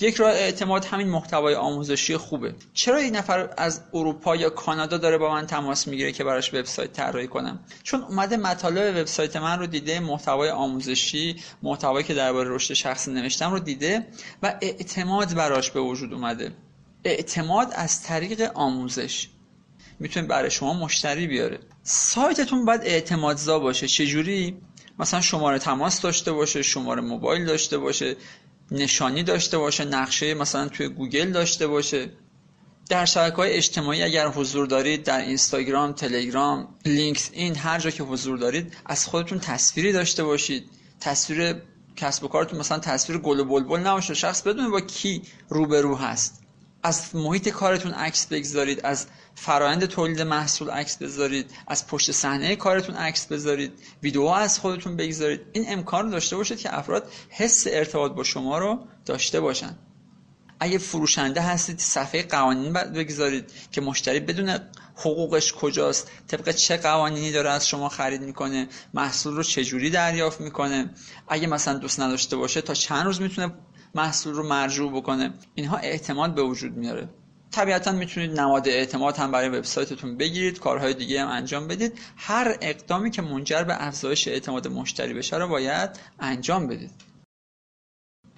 یک 0.00 0.14
راه 0.14 0.30
اعتماد 0.30 0.84
همین 0.84 1.08
محتوای 1.08 1.54
آموزشی 1.54 2.16
خوبه. 2.16 2.54
چرا 2.72 3.02
یک 3.02 3.14
نفر 3.14 3.54
از 3.56 3.80
اروپا 3.94 4.36
یا 4.36 4.50
کانادا 4.50 4.98
داره 4.98 5.18
با 5.18 5.32
من 5.32 5.46
تماس 5.46 5.88
می‌گیره 5.88 6.12
که 6.12 6.24
براش 6.24 6.54
وبسایت 6.54 6.92
طراحی 6.92 7.26
کنم؟ 7.26 7.60
چون 7.82 8.02
اومده 8.02 8.36
مطالب 8.36 8.96
وبسایت 8.96 9.36
من 9.36 9.58
رو 9.58 9.66
دیده 9.66 10.00
محتوای 10.00 10.50
آموزشی 10.50 11.36
محتوایی 11.62 12.06
که 12.06 12.14
درباره 12.14 12.54
رشد 12.54 12.74
شخصی 12.74 13.10
نوشتم 13.10 13.50
رو 13.52 13.58
دیده 13.58 14.06
و 14.42 14.58
اعتماد 14.60 15.34
براش 15.34 15.70
به 15.70 15.80
وجود 15.80 16.12
اومده. 16.12 16.52
اعتماد 17.04 17.68
از 17.74 18.02
طریق 18.02 18.50
آموزش. 18.54 19.28
می‌تونه 20.00 20.26
برای 20.26 20.50
شما 20.50 20.74
مشتری 20.74 21.26
بیاره. 21.26 21.58
سایتتون 21.82 22.64
باید 22.64 22.80
اعتمادزا 22.84 23.58
باشه. 23.58 23.88
چجوری؟ 23.88 24.60
مثلا 24.98 25.20
شماره 25.20 25.58
تماس 25.58 26.00
داشته 26.00 26.32
باشه 26.32 26.62
شماره 26.62 27.00
موبایل 27.00 27.46
داشته 27.46 27.78
باشه. 27.78 28.16
نشانی 28.70 29.22
داشته 29.22 29.58
باشه 29.58 29.84
نقشه 29.84 30.34
مثلا 30.34 30.68
توی 30.68 30.88
گوگل 30.88 31.30
داشته 31.30 31.66
باشه. 31.66 32.10
در 32.88 33.04
شبکه 33.04 33.36
های 33.36 33.52
اجتماعی 33.52 34.02
اگر 34.02 34.28
حضور 34.28 34.66
دارید 34.66 35.02
در 35.02 35.20
اینستاگرام، 35.20 35.92
تلگرام، 35.92 36.68
LinkedIn 36.86 37.56
هر 37.56 37.78
جا 37.78 37.90
که 37.90 38.02
حضور 38.02 38.38
دارید 38.38 38.76
از 38.86 39.06
خودتون 39.06 39.38
تصویری 39.38 39.92
داشته 39.92 40.24
باشید. 40.24 40.64
تصویر 41.00 41.62
کسب 41.96 42.24
و 42.24 42.28
کارتون 42.28 42.58
مثلا 42.58 42.78
تصویر 42.78 43.18
گل 43.18 43.40
و 43.40 43.44
بلبل 43.44 43.80
نباشه. 43.80 44.14
شخص 44.14 44.42
بدونه 44.42 44.68
با 44.68 44.80
کی 44.80 45.22
روبرو 45.48 45.96
هست. 45.96 46.42
از 46.82 47.14
محیط 47.14 47.48
کارتون 47.48 47.92
عکس 47.92 48.26
بگذارید 48.26 48.80
از 48.80 49.06
فرایند 49.42 49.84
تولید 49.84 50.22
محصول 50.22 50.70
عکس 50.70 50.96
بذارید 50.96 51.50
از 51.66 51.86
پشت 51.86 52.12
صحنه 52.12 52.56
کارتون 52.56 52.94
عکس 52.94 53.26
بذارید 53.26 53.72
ویدیو 54.02 54.22
از 54.22 54.58
خودتون 54.58 54.96
بگذارید. 54.96 55.40
این 55.52 55.64
امکان 55.68 56.10
داشته 56.10 56.36
باشید 56.36 56.58
که 56.58 56.78
افراد 56.78 57.10
حس 57.28 57.66
ارتباط 57.70 58.12
با 58.12 58.24
شما 58.24 58.58
رو 58.58 58.78
داشته 59.06 59.40
باشن. 59.40 59.76
اگه 60.60 60.78
فروشنده 60.78 61.40
هستید 61.40 61.78
صفحه 61.78 62.22
قوانین 62.22 62.72
بگذارید 62.72 63.52
که 63.72 63.80
مشتری 63.80 64.20
بدون 64.20 64.58
حقوقش 64.96 65.52
کجاست 65.52 66.10
طبق 66.28 66.50
چه 66.50 66.76
قوانینی 66.76 67.32
داره 67.32 67.50
از 67.50 67.68
شما 67.68 67.88
خرید 67.88 68.22
می‌کنه 68.22 68.68
محصول 68.94 69.36
رو 69.36 69.42
چجوری 69.42 69.90
دریافت 69.90 70.40
می‌کنه. 70.40 70.90
اگه 71.28 71.46
مثلا 71.46 71.78
دوست 71.78 72.00
نداشته 72.00 72.36
باشه 72.36 72.60
تا 72.60 72.74
چند 72.74 73.04
روز 73.04 73.20
می‌تونه 73.20 73.52
محصول 73.94 74.34
رو 74.34 74.42
مرجوع 74.42 74.92
بکنه. 74.92 75.34
اینها 75.54 75.76
اعتماد 75.76 76.34
به 76.34 76.42
وجود 76.42 76.76
میاره. 76.76 77.08
طبیعتا 77.52 77.92
می‌تونید 77.92 78.40
نماد 78.40 78.68
اعتماد 78.68 79.16
هم 79.16 79.30
برای 79.30 79.48
وبسایتتون 79.48 80.16
بگیرید 80.16 80.58
کارهای 80.58 80.94
دیگه 80.94 81.22
هم 81.22 81.28
انجام 81.28 81.68
بدید. 81.68 81.98
هر 82.16 82.56
اقدامی 82.60 83.10
که 83.10 83.22
منجر 83.22 83.62
به 83.62 83.86
افزایش 83.86 84.28
اعتماد 84.28 84.68
مشتری 84.68 85.14
بشه 85.14 85.36
رو 85.36 85.48
باید 85.48 85.90
انجام 86.20 86.66
بدید. 86.66 86.90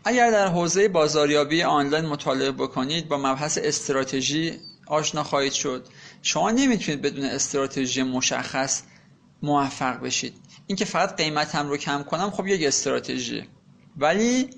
اگر 0.04 0.30
در 0.30 0.46
حوزه 0.46 0.88
بازاریابی 0.88 1.62
آنلاین 1.62 2.06
مطالعه 2.06 2.52
بکنید 2.52 3.08
با 3.08 3.18
مبحث 3.18 3.58
استراتژی 3.62 4.60
آشنا 4.86 5.22
خواهید 5.22 5.52
شد. 5.52 5.86
شما 6.22 6.50
نمی‌تونید 6.50 7.02
بدون 7.02 7.24
استراتژی 7.24 8.02
مشخص 8.02 8.82
موفق 9.42 10.00
بشید. 10.00 10.34
اینکه 10.66 10.84
فقط 10.84 11.16
قیمتم 11.16 11.68
رو 11.68 11.76
کم 11.76 12.02
کنم 12.02 12.30
خب 12.30 12.46
یک 12.46 12.66
استراتژی. 12.66 13.48
ولی 13.96 14.50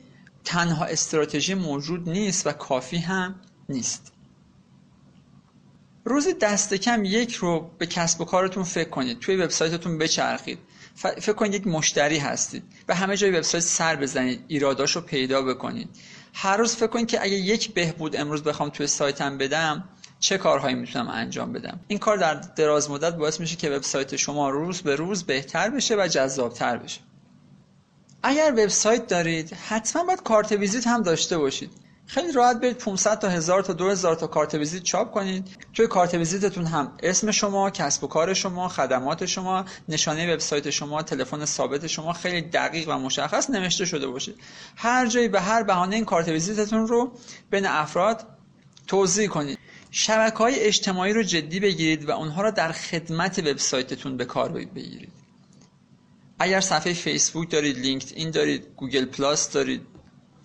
تنها 0.44 0.84
استراتژی 0.84 1.54
موجود 1.54 2.08
نیست 2.08 2.46
و 2.46 2.52
کافی 2.52 2.96
هم 2.96 3.40
نیست. 3.68 4.13
روزی 6.04 6.32
دست 6.32 6.74
کم 6.74 7.04
یک 7.04 7.34
رو 7.34 7.70
به 7.78 7.86
کسب 7.86 8.20
و 8.20 8.24
کارتون 8.24 8.64
فکر 8.64 8.88
کنید. 8.90 9.18
توی 9.18 9.36
وبسایتتون 9.36 9.98
بچرخید. 9.98 10.58
فکر 10.94 11.32
کنید 11.32 11.54
یک 11.54 11.66
مشتری 11.66 12.18
هستید. 12.18 12.62
و 12.88 12.94
همه 12.94 13.16
جای 13.16 13.30
وبسایت 13.30 13.64
سر 13.64 13.96
بزنید. 13.96 14.44
ایراداشو 14.48 15.00
پیدا 15.00 15.42
بکنید. 15.42 15.88
هر 16.34 16.56
روز 16.56 16.76
فکر 16.76 16.86
کنید 16.86 17.06
که 17.06 17.22
اگه 17.22 17.34
یک 17.34 17.74
بهبود 17.74 18.16
امروز 18.16 18.42
بخوام 18.42 18.70
توی 18.70 18.86
سایتم 18.86 19.38
بدم 19.38 19.88
چه 20.20 20.38
کارهایی 20.38 20.74
می‌تونم 20.74 21.08
انجام 21.08 21.52
بدم؟ 21.52 21.80
این 21.88 21.98
کار 21.98 22.16
در 22.16 22.34
دراز 22.34 22.90
مدت 22.90 23.14
باعث 23.14 23.40
میشه 23.40 23.56
که 23.56 23.70
وبسایت 23.70 24.16
شما 24.16 24.50
روز 24.50 24.82
به 24.82 24.96
روز 24.96 25.24
بهتر 25.24 25.70
بشه 25.70 25.96
و 25.96 26.08
جذابتر 26.08 26.76
بشه. 26.76 27.00
اگر 28.22 28.52
وبسایت 28.52 29.06
دارید 29.06 29.52
حتما 29.54 30.04
باید 30.04 30.22
کارت 30.22 30.52
ویزیت 30.52 30.86
هم 30.86 31.02
داشته 31.02 31.38
باشید. 31.38 31.70
خیلی 32.06 32.32
راحت 32.32 32.60
برید 32.60 32.78
500 32.78 33.18
تا 33.18 33.28
1000 33.28 33.62
تا 33.62 33.72
2000 33.72 34.14
تا 34.14 34.26
کارت 34.26 34.54
ویزیت 34.54 34.82
چاپ 34.82 35.10
کنید. 35.10 35.48
توی 35.72 35.86
کارت 35.86 36.14
ویزیتتون 36.14 36.66
هم 36.66 36.92
اسم 37.02 37.30
شما 37.30 37.70
کسب 37.70 38.04
و 38.04 38.06
کار 38.06 38.34
شما 38.34 38.68
خدمات 38.68 39.26
شما 39.26 39.64
نشانی 39.88 40.34
وبسایت 40.34 40.70
شما 40.70 41.02
تلفن 41.02 41.44
ثابت 41.44 41.86
شما 41.86 42.12
خیلی 42.12 42.42
دقیق 42.42 42.88
و 42.88 42.98
مشخص 42.98 43.50
نوشته 43.50 43.84
شده 43.84 44.06
باشه 44.06 44.32
هر 44.76 45.06
جایی 45.06 45.28
به 45.28 45.40
هر 45.40 45.62
بهانه 45.62 45.96
این 45.96 46.04
کارت 46.04 46.28
ویزیتتون 46.28 46.86
رو 46.86 47.12
بین 47.50 47.66
افراد 47.66 48.26
توزیع 48.86 49.28
کنید. 49.28 49.58
شبکه 49.90 50.38
های 50.38 50.60
اجتماعی 50.60 51.12
رو 51.12 51.22
جدی 51.22 51.60
بگیرید 51.60 52.08
و 52.08 52.10
اونها 52.10 52.42
رو 52.42 52.50
در 52.50 52.72
خدمت 52.72 53.38
وبسایتتون 53.38 54.16
به 54.16 54.24
کار 54.24 54.48
بگیرید. 54.52 55.12
اگر 56.38 56.60
صفحه 56.60 56.92
فیسبوک 56.92 57.50
دارید 57.50 57.78
LinkedIn 57.78 58.30
دارید 58.30 58.66
Google 58.76 59.04
Plus 59.04 59.50
دارید 59.50 59.93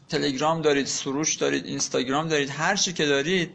تلگرام 0.10 0.62
دارید 0.62 0.88
سروش 0.88 1.36
دارید 1.36 1.66
اینستاگرام 1.66 2.28
دارید 2.28 2.50
هر 2.50 2.76
چی 2.76 2.94
که 2.94 3.06
دارید 3.06 3.52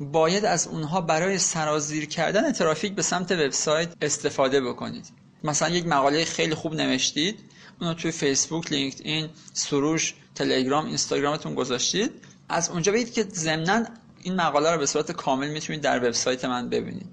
باید 0.00 0.44
از 0.44 0.66
اونها 0.66 1.00
برای 1.00 1.38
سرازیر 1.38 2.06
کردن 2.06 2.52
ترافیک 2.52 2.94
به 2.94 3.02
سمت 3.02 3.32
وبسایت 3.32 3.88
استفاده 4.02 4.60
بکنید. 4.60 5.06
مثلا 5.44 5.68
یک 5.68 5.86
مقاله 5.86 6.24
خیلی 6.24 6.54
خوب 6.54 6.74
نوشتید 6.74 7.38
اونو 7.80 7.94
توی 7.94 8.10
فیسبوک 8.10 8.72
لینکدین 8.72 9.28
سروش 9.52 10.14
تلگرام 10.34 10.86
اینستاگرامتون 10.86 11.54
گذاشتید. 11.54 12.10
از 12.48 12.68
اونجا 12.68 12.92
بگید 12.92 13.12
که 13.12 13.22
ضمنا 13.22 13.84
این 14.22 14.34
مقاله 14.36 14.70
رو 14.70 14.78
به 14.78 14.86
صورت 14.86 15.12
کامل 15.12 15.48
می‌تونید 15.48 15.82
در 15.82 15.98
وبسایت 15.98 16.44
من 16.44 16.68
ببینید. 16.68 17.06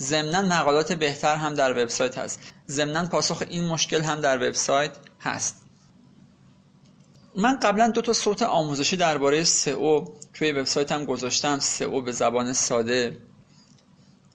ضمنا 0.00 0.42
مقالات 0.42 0.92
بهتر 0.92 1.36
هم 1.36 1.54
در 1.54 1.82
وبسایت 1.82 2.18
هست. 2.18 2.40
ضمنا 2.70 3.06
پاسخ 3.06 3.42
این 3.48 3.64
مشکل 3.64 4.00
هم 4.00 4.20
در 4.20 4.48
وبسایت 4.48 4.92
هست. 5.20 5.67
من 7.38 7.56
قبلا 7.56 7.88
دو 7.88 8.02
تا 8.02 8.12
صوت 8.12 8.42
آموزشی 8.42 8.96
درباره 8.96 9.44
سئو 9.44 10.04
توی 10.34 10.52
وبسایتم 10.52 11.04
گذاشتم. 11.04 11.58
سئو 11.58 12.00
به 12.02 12.12
زبان 12.12 12.52
ساده. 12.52 13.16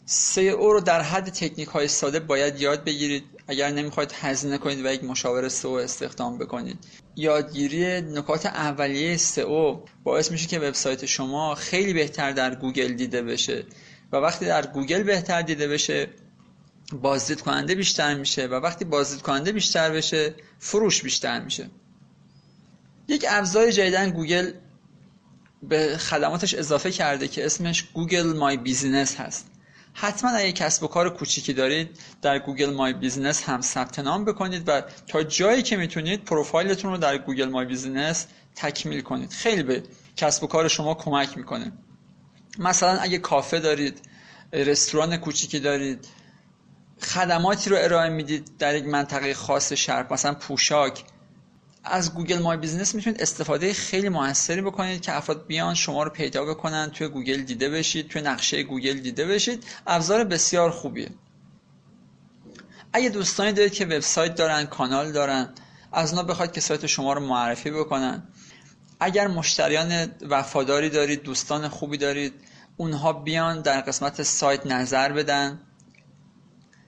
سئو 0.06 0.74
رو 0.74 0.80
در 0.80 1.02
حد 1.02 1.30
تکنیک 1.30 1.68
های 1.68 1.88
ساده 1.88 2.20
باید 2.20 2.62
یاد 2.62 2.84
بگیرید. 2.84 3.24
اگر 3.48 3.72
نمی‌خواید 3.72 4.12
هزینه 4.22 4.58
کنید 4.58 4.86
و 4.86 4.94
یک 4.94 5.04
مشاور 5.04 5.50
سئو 5.50 5.72
استخدام 5.72 6.38
بکنید. 6.38 6.78
یادگیری 7.16 8.02
نکات 8.02 8.46
اولیه 8.46 9.18
سئو 9.18 9.80
باعث 10.04 10.32
میشه 10.32 10.48
که 10.48 10.60
وبسایت 10.60 11.06
شما 11.06 11.56
خیلی 11.56 11.94
بهتر 11.94 12.32
در 12.32 12.56
گوگل 12.56 12.94
دیده 12.94 13.22
بشه 13.22 13.66
و 14.12 14.18
وقتی 14.18 14.46
در 14.46 14.66
گوگل 14.66 15.04
بهتر 15.04 15.42
دیده 15.42 15.68
بشه 15.68 16.10
بازدید 17.02 17.42
کننده 17.42 17.76
بیشتر 17.76 18.16
میشه 18.16 18.48
و 18.48 18.54
وقتی 18.54 18.86
بازدید 18.86 19.22
کننده 19.22 19.52
بیشتر 19.52 19.92
بشه 19.92 20.36
فروش 20.60 21.04
بیشتر 21.04 21.40
میشه. 21.40 21.70
یک 23.08 23.26
ابزار 23.30 23.72
جدیداً 23.72 24.10
گوگل 24.10 24.52
به 25.64 25.98
خدماتش 25.98 26.54
اضافه 26.54 26.92
کرده 26.92 27.28
که 27.28 27.46
اسمش 27.46 27.84
Google 27.84 28.38
My 28.38 28.58
Business 28.58 29.16
هست. 29.16 29.48
حتما 29.94 30.30
اگه 30.30 30.52
کسب 30.52 30.84
و 30.84 30.88
کار 30.88 31.10
کوچیکی 31.10 31.54
دارید 31.54 32.00
در 32.22 32.40
Google 32.40 32.74
My 32.74 32.94
Business 32.94 33.44
هم 33.44 33.62
ثبت 33.62 34.00
نام 34.00 34.26
بکنید 34.26 34.64
و 34.70 34.82
تا 35.08 35.24
جایی 35.24 35.64
که 35.64 35.78
می‌تونید 35.78 36.24
پروفایلتون 36.24 36.92
رو 36.92 36.98
در 36.98 37.18
Google 37.18 37.50
My 37.50 37.66
Business 37.66 38.26
تکمیل 38.56 39.02
کنید. 39.02 39.32
خیلی 39.32 39.64
به 39.64 39.84
کسب 40.16 40.44
و 40.44 40.48
کار 40.48 40.68
شما 40.68 40.94
کمک 40.94 41.38
می‌کنه. 41.38 41.72
مثلا 42.60 43.00
اگه 43.00 43.18
کافه 43.18 43.60
دارید 43.60 44.00
رستوران 44.54 45.18
کوچیکی 45.18 45.60
دارید 45.60 46.08
خدماتی 47.02 47.70
رو 47.70 47.78
ارائه 47.80 48.10
می‌دید 48.10 48.58
در 48.60 48.76
یک 48.76 48.86
منطقه 48.86 49.34
خاص 49.34 49.74
شهر 49.74 50.14
مثلا 50.14 50.34
پوشاک 50.34 51.04
از 51.84 52.14
Google 52.14 52.40
My 52.40 52.58
Business 52.58 52.96
می‌تونید 52.96 53.22
استفاده 53.22 53.74
خیلی 53.74 54.10
موثری 54.10 54.62
بکنید 54.62 55.02
که 55.02 55.18
افراد 55.18 55.48
بیان 55.48 55.74
شما 55.74 56.04
رو 56.04 56.10
پیدا 56.10 56.46
بکنن 56.46 56.90
توی 56.92 57.08
گوگل 57.08 57.42
دیده 57.42 57.70
بشید 57.70 58.08
توی 58.08 58.22
نقشه 58.22 58.64
گوگل 58.64 58.94
دیده 59.00 59.26
بشید. 59.26 59.64
ابزار 59.88 60.24
بسیار 60.24 60.72
خوبیه. 60.72 61.10
اگه 62.94 63.10
دوستانی 63.10 63.52
دارید 63.52 63.74
که 63.74 63.86
وبسایت 63.86 64.36
دارن 64.36 64.66
کانال 64.66 65.12
دارن 65.12 65.50
از 65.92 66.14
اونا 66.14 66.24
بخواید 66.24 66.52
که 66.52 66.62
سایت 66.62 66.86
شما 66.86 67.14
رو 67.14 67.22
معرفی 67.22 67.72
بکنن. 67.72 68.24
اگر 69.00 69.28
مشتریان 69.28 70.12
وفاداری 70.30 70.90
دارید 70.90 71.24
دوستان 71.24 71.68
خوبی 71.68 71.98
دارید 71.98 72.34
اونها 72.78 73.14
بیان 73.14 73.62
در 73.62 73.82
قسمت 73.82 74.24
سایت 74.24 74.66
نظر 74.66 75.12
بدن. 75.12 75.60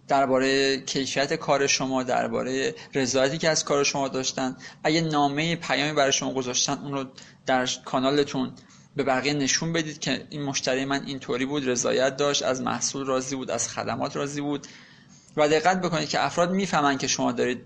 درباره 0.08 0.78
کیفیت 0.78 1.34
کار 1.34 1.68
شما 1.68 2.04
درباره 2.04 2.76
رضایتی 2.94 3.38
که 3.38 3.50
از 3.50 3.66
کار 3.66 3.84
شما 3.84 4.08
داشتن. 4.08 4.58
اگه 4.84 5.02
نامه 5.02 5.56
پیامی 5.56 5.94
برای 5.94 6.12
شما 6.12 6.34
گذاشتن 6.34 6.74
اون 6.74 6.94
رو 6.94 7.06
در 7.46 7.70
کانالتون 7.86 8.52
به 8.96 9.04
بقیه 9.04 9.34
نشون 9.34 9.74
بدید 9.74 10.00
که 10.00 10.28
این 10.30 10.44
مشتری 10.44 10.86
من 10.86 11.06
اینطوری 11.06 11.46
بود 11.46 11.70
رضایت 11.70 12.18
داشت 12.18 12.44
از 12.44 12.62
محصول 12.62 13.06
راضی 13.06 13.36
بود 13.36 13.52
از 13.52 13.70
خدمات 13.70 14.16
راضی 14.16 14.42
بود. 14.42 14.68
و 15.38 15.50
دقت 15.50 15.82
بکنید 15.82 16.10
که 16.10 16.26
افراد 16.26 16.52
می‌فهمن 16.52 16.98
که 16.98 17.08
شما 17.08 17.32
دارید 17.32 17.62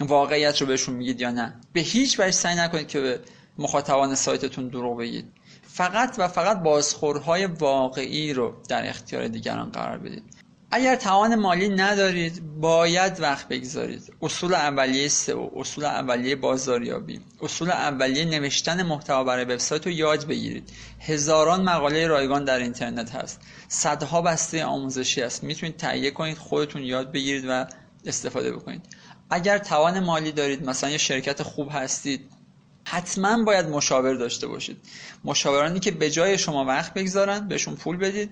واقعیت 0.00 0.60
رو 0.60 0.66
بهشون 0.66 0.94
میگید 0.94 1.20
یا 1.20 1.30
نه. 1.30 1.60
به 1.72 1.80
هیچ 1.80 2.20
وجه 2.20 2.30
سعی 2.30 2.56
نکنید 2.56 2.88
که 2.88 3.00
به 3.00 3.20
مخاطبان 3.58 4.14
سایتتون 4.14 4.68
دروغ 4.68 4.98
بگید. 4.98 5.32
فقط 5.62 6.14
و 6.18 6.28
فقط 6.28 6.62
بازخورهای 6.62 7.46
واقعی 7.46 8.32
رو 8.32 8.54
در 8.68 8.88
اختیار 8.88 9.28
دیگران 9.28 9.70
قرار 9.70 9.98
بدید. 9.98 10.22
اگر 10.74 10.96
توان 10.96 11.34
مالی 11.34 11.68
ندارید 11.68 12.60
باید 12.60 13.20
وقت 13.20 13.48
بگذارید. 13.48 14.12
اصول 14.22 14.54
اولیه 14.54 15.08
سئو 15.08 15.50
اصول 15.56 15.84
اولیه 15.84 16.36
بازاریابی. 16.36 17.20
اصول 17.42 17.70
اولیه 17.70 18.24
نوشتن 18.24 18.82
محتوا 18.82 19.24
برای 19.24 19.44
وبسایت 19.44 19.86
رو 19.86 19.92
یاد 19.92 20.26
بگیرید. 20.26 20.70
هزاران 21.00 21.62
مقاله 21.62 22.06
رایگان 22.06 22.44
در 22.44 22.58
اینترنت 22.58 23.14
هست. 23.14 23.40
صدها 23.68 24.22
بسته 24.22 24.64
آموزشی 24.64 25.22
هست. 25.22 25.44
می‌تونید 25.44 25.76
تهیه 25.76 26.10
کنید 26.10 26.38
خودتون 26.38 26.82
یاد 26.82 27.12
بگیرید 27.12 27.44
و 27.48 27.66
استفاده 28.06 28.52
بکنید. 28.52 28.82
اگر 29.30 29.58
توان 29.58 30.00
مالی 30.00 30.32
دارید 30.32 30.64
مثلا 30.66 30.90
یه 30.90 30.98
شرکت 30.98 31.42
خوب 31.42 31.68
هستید 31.72 32.30
حتما 32.84 33.42
باید 33.44 33.66
مشاور 33.66 34.14
داشته 34.14 34.46
باشید. 34.46 34.76
مشاورانی 35.24 35.80
که 35.80 35.90
به 35.90 36.10
جای 36.10 36.38
شما 36.38 36.64
وقت 36.64 36.94
بگذارن 36.94 37.48
بهشون 37.48 37.74
پول 37.74 37.96
بدید 37.96 38.30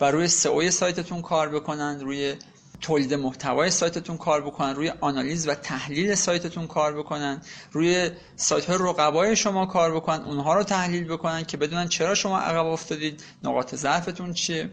و 0.00 0.10
روی 0.10 0.28
سئو 0.28 0.70
سایتتون 0.70 1.22
کار 1.22 1.48
بکنن 1.48 2.00
روی 2.00 2.34
تولید 2.80 3.14
محتوای 3.14 3.70
سایتتون 3.70 4.16
کار 4.16 4.42
بکنن 4.42 4.74
روی 4.74 4.92
آنالیز 5.00 5.48
و 5.48 5.54
تحلیل 5.54 6.14
سایتتون 6.14 6.66
کار 6.66 6.98
بکنن 6.98 7.42
روی 7.72 8.10
سایت 8.36 8.64
های 8.64 8.78
رقبای 8.80 9.36
شما 9.36 9.66
کار 9.66 9.94
بکنن 9.94 10.24
اونها 10.24 10.54
رو 10.54 10.62
تحلیل 10.62 11.04
بکنن 11.04 11.44
که 11.44 11.56
بدونن 11.56 11.88
چرا 11.88 12.14
شما 12.14 12.38
عقب 12.38 12.66
افتادید 12.66 13.22
نقاط 13.44 13.74
ضعفتون 13.74 14.32
چیه. 14.32 14.70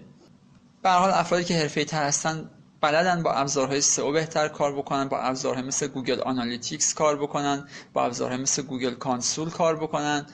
به 0.84 0.90
حال 0.90 1.12
افرادی 1.12 1.44
که 1.44 1.58
حرفه‌ای 1.58 1.86
تر 1.86 2.04
هستن 2.04 2.50
بلدن 2.82 3.24
با 3.24 3.34
ابزارهای 3.34 3.82
سئو 3.82 4.12
بهتر 4.12 4.48
کار 4.48 4.76
بکنن 4.76 5.08
با 5.08 5.20
ابزارهای 5.20 5.64
مثل 5.64 5.88
Google 5.88 6.22
Analytics 6.22 6.94
کار 6.94 7.16
بکنن 7.18 7.68
با 7.94 8.06
ابزارهای 8.06 8.38
مثل 8.42 8.62
Google 8.62 8.94
Console 8.94 9.50
کار 9.50 9.76
بکنن 9.76 10.26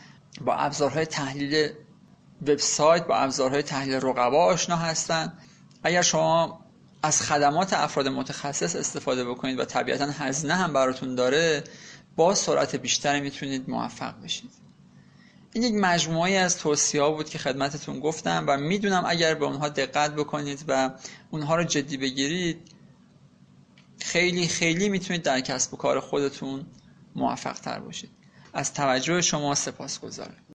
با 0.42 0.56
ابزارهای 0.56 1.06
تحلیل 1.06 1.70
وبسایت 2.42 3.08
با 3.08 3.16
ابزارهای 3.16 3.62
تحلیل 3.64 3.96
رقبا 3.96 4.46
آشنا 4.46 4.76
هستن. 4.76 5.34
اگر 5.84 6.02
شما 6.02 6.66
از 7.04 7.22
خدمات 7.22 7.74
افراد 7.74 8.08
متخصص 8.08 8.76
استفاده 8.76 9.26
بکنید 9.26 9.60
و 9.60 9.66
طبیعتا 9.66 10.06
هزینه 10.06 10.54
هم 10.56 10.74
براتون 10.74 11.16
داره 11.16 11.64
با 12.16 12.36
سرعت 12.36 12.76
بیشتری 12.76 13.22
می‌تونید 13.22 13.70
موفق 13.70 14.14
بشید. 14.24 14.65
این 15.56 15.64
یک 15.64 15.74
مجموعه 15.74 16.32
از 16.32 16.58
توصیه 16.58 17.10
بود 17.10 17.30
که 17.30 17.38
خدمتتون 17.38 18.00
گفتم 18.00 18.46
و 18.48 18.58
می‌دونم 18.58 19.04
اگر 19.08 19.34
به 19.34 19.46
اونها 19.46 19.70
دقت 19.70 20.16
بکنید 20.16 20.66
و 20.68 20.92
اونها 21.32 21.56
رو 21.56 21.64
جدی 21.64 21.98
بگیرید 21.98 22.72
خیلی 24.00 24.48
خیلی 24.48 24.90
می‌تونید 24.90 25.24
در 25.24 25.42
کسب 25.42 25.74
و 25.74 25.78
کار 25.78 26.00
خودتون 26.00 26.66
موفق 27.16 27.60
تر 27.60 27.80
باشید. 27.80 28.10
از 28.54 28.74
توجه 28.74 29.22
شما 29.22 29.56
سپاس 29.56 30.00
گذارم 30.00 30.44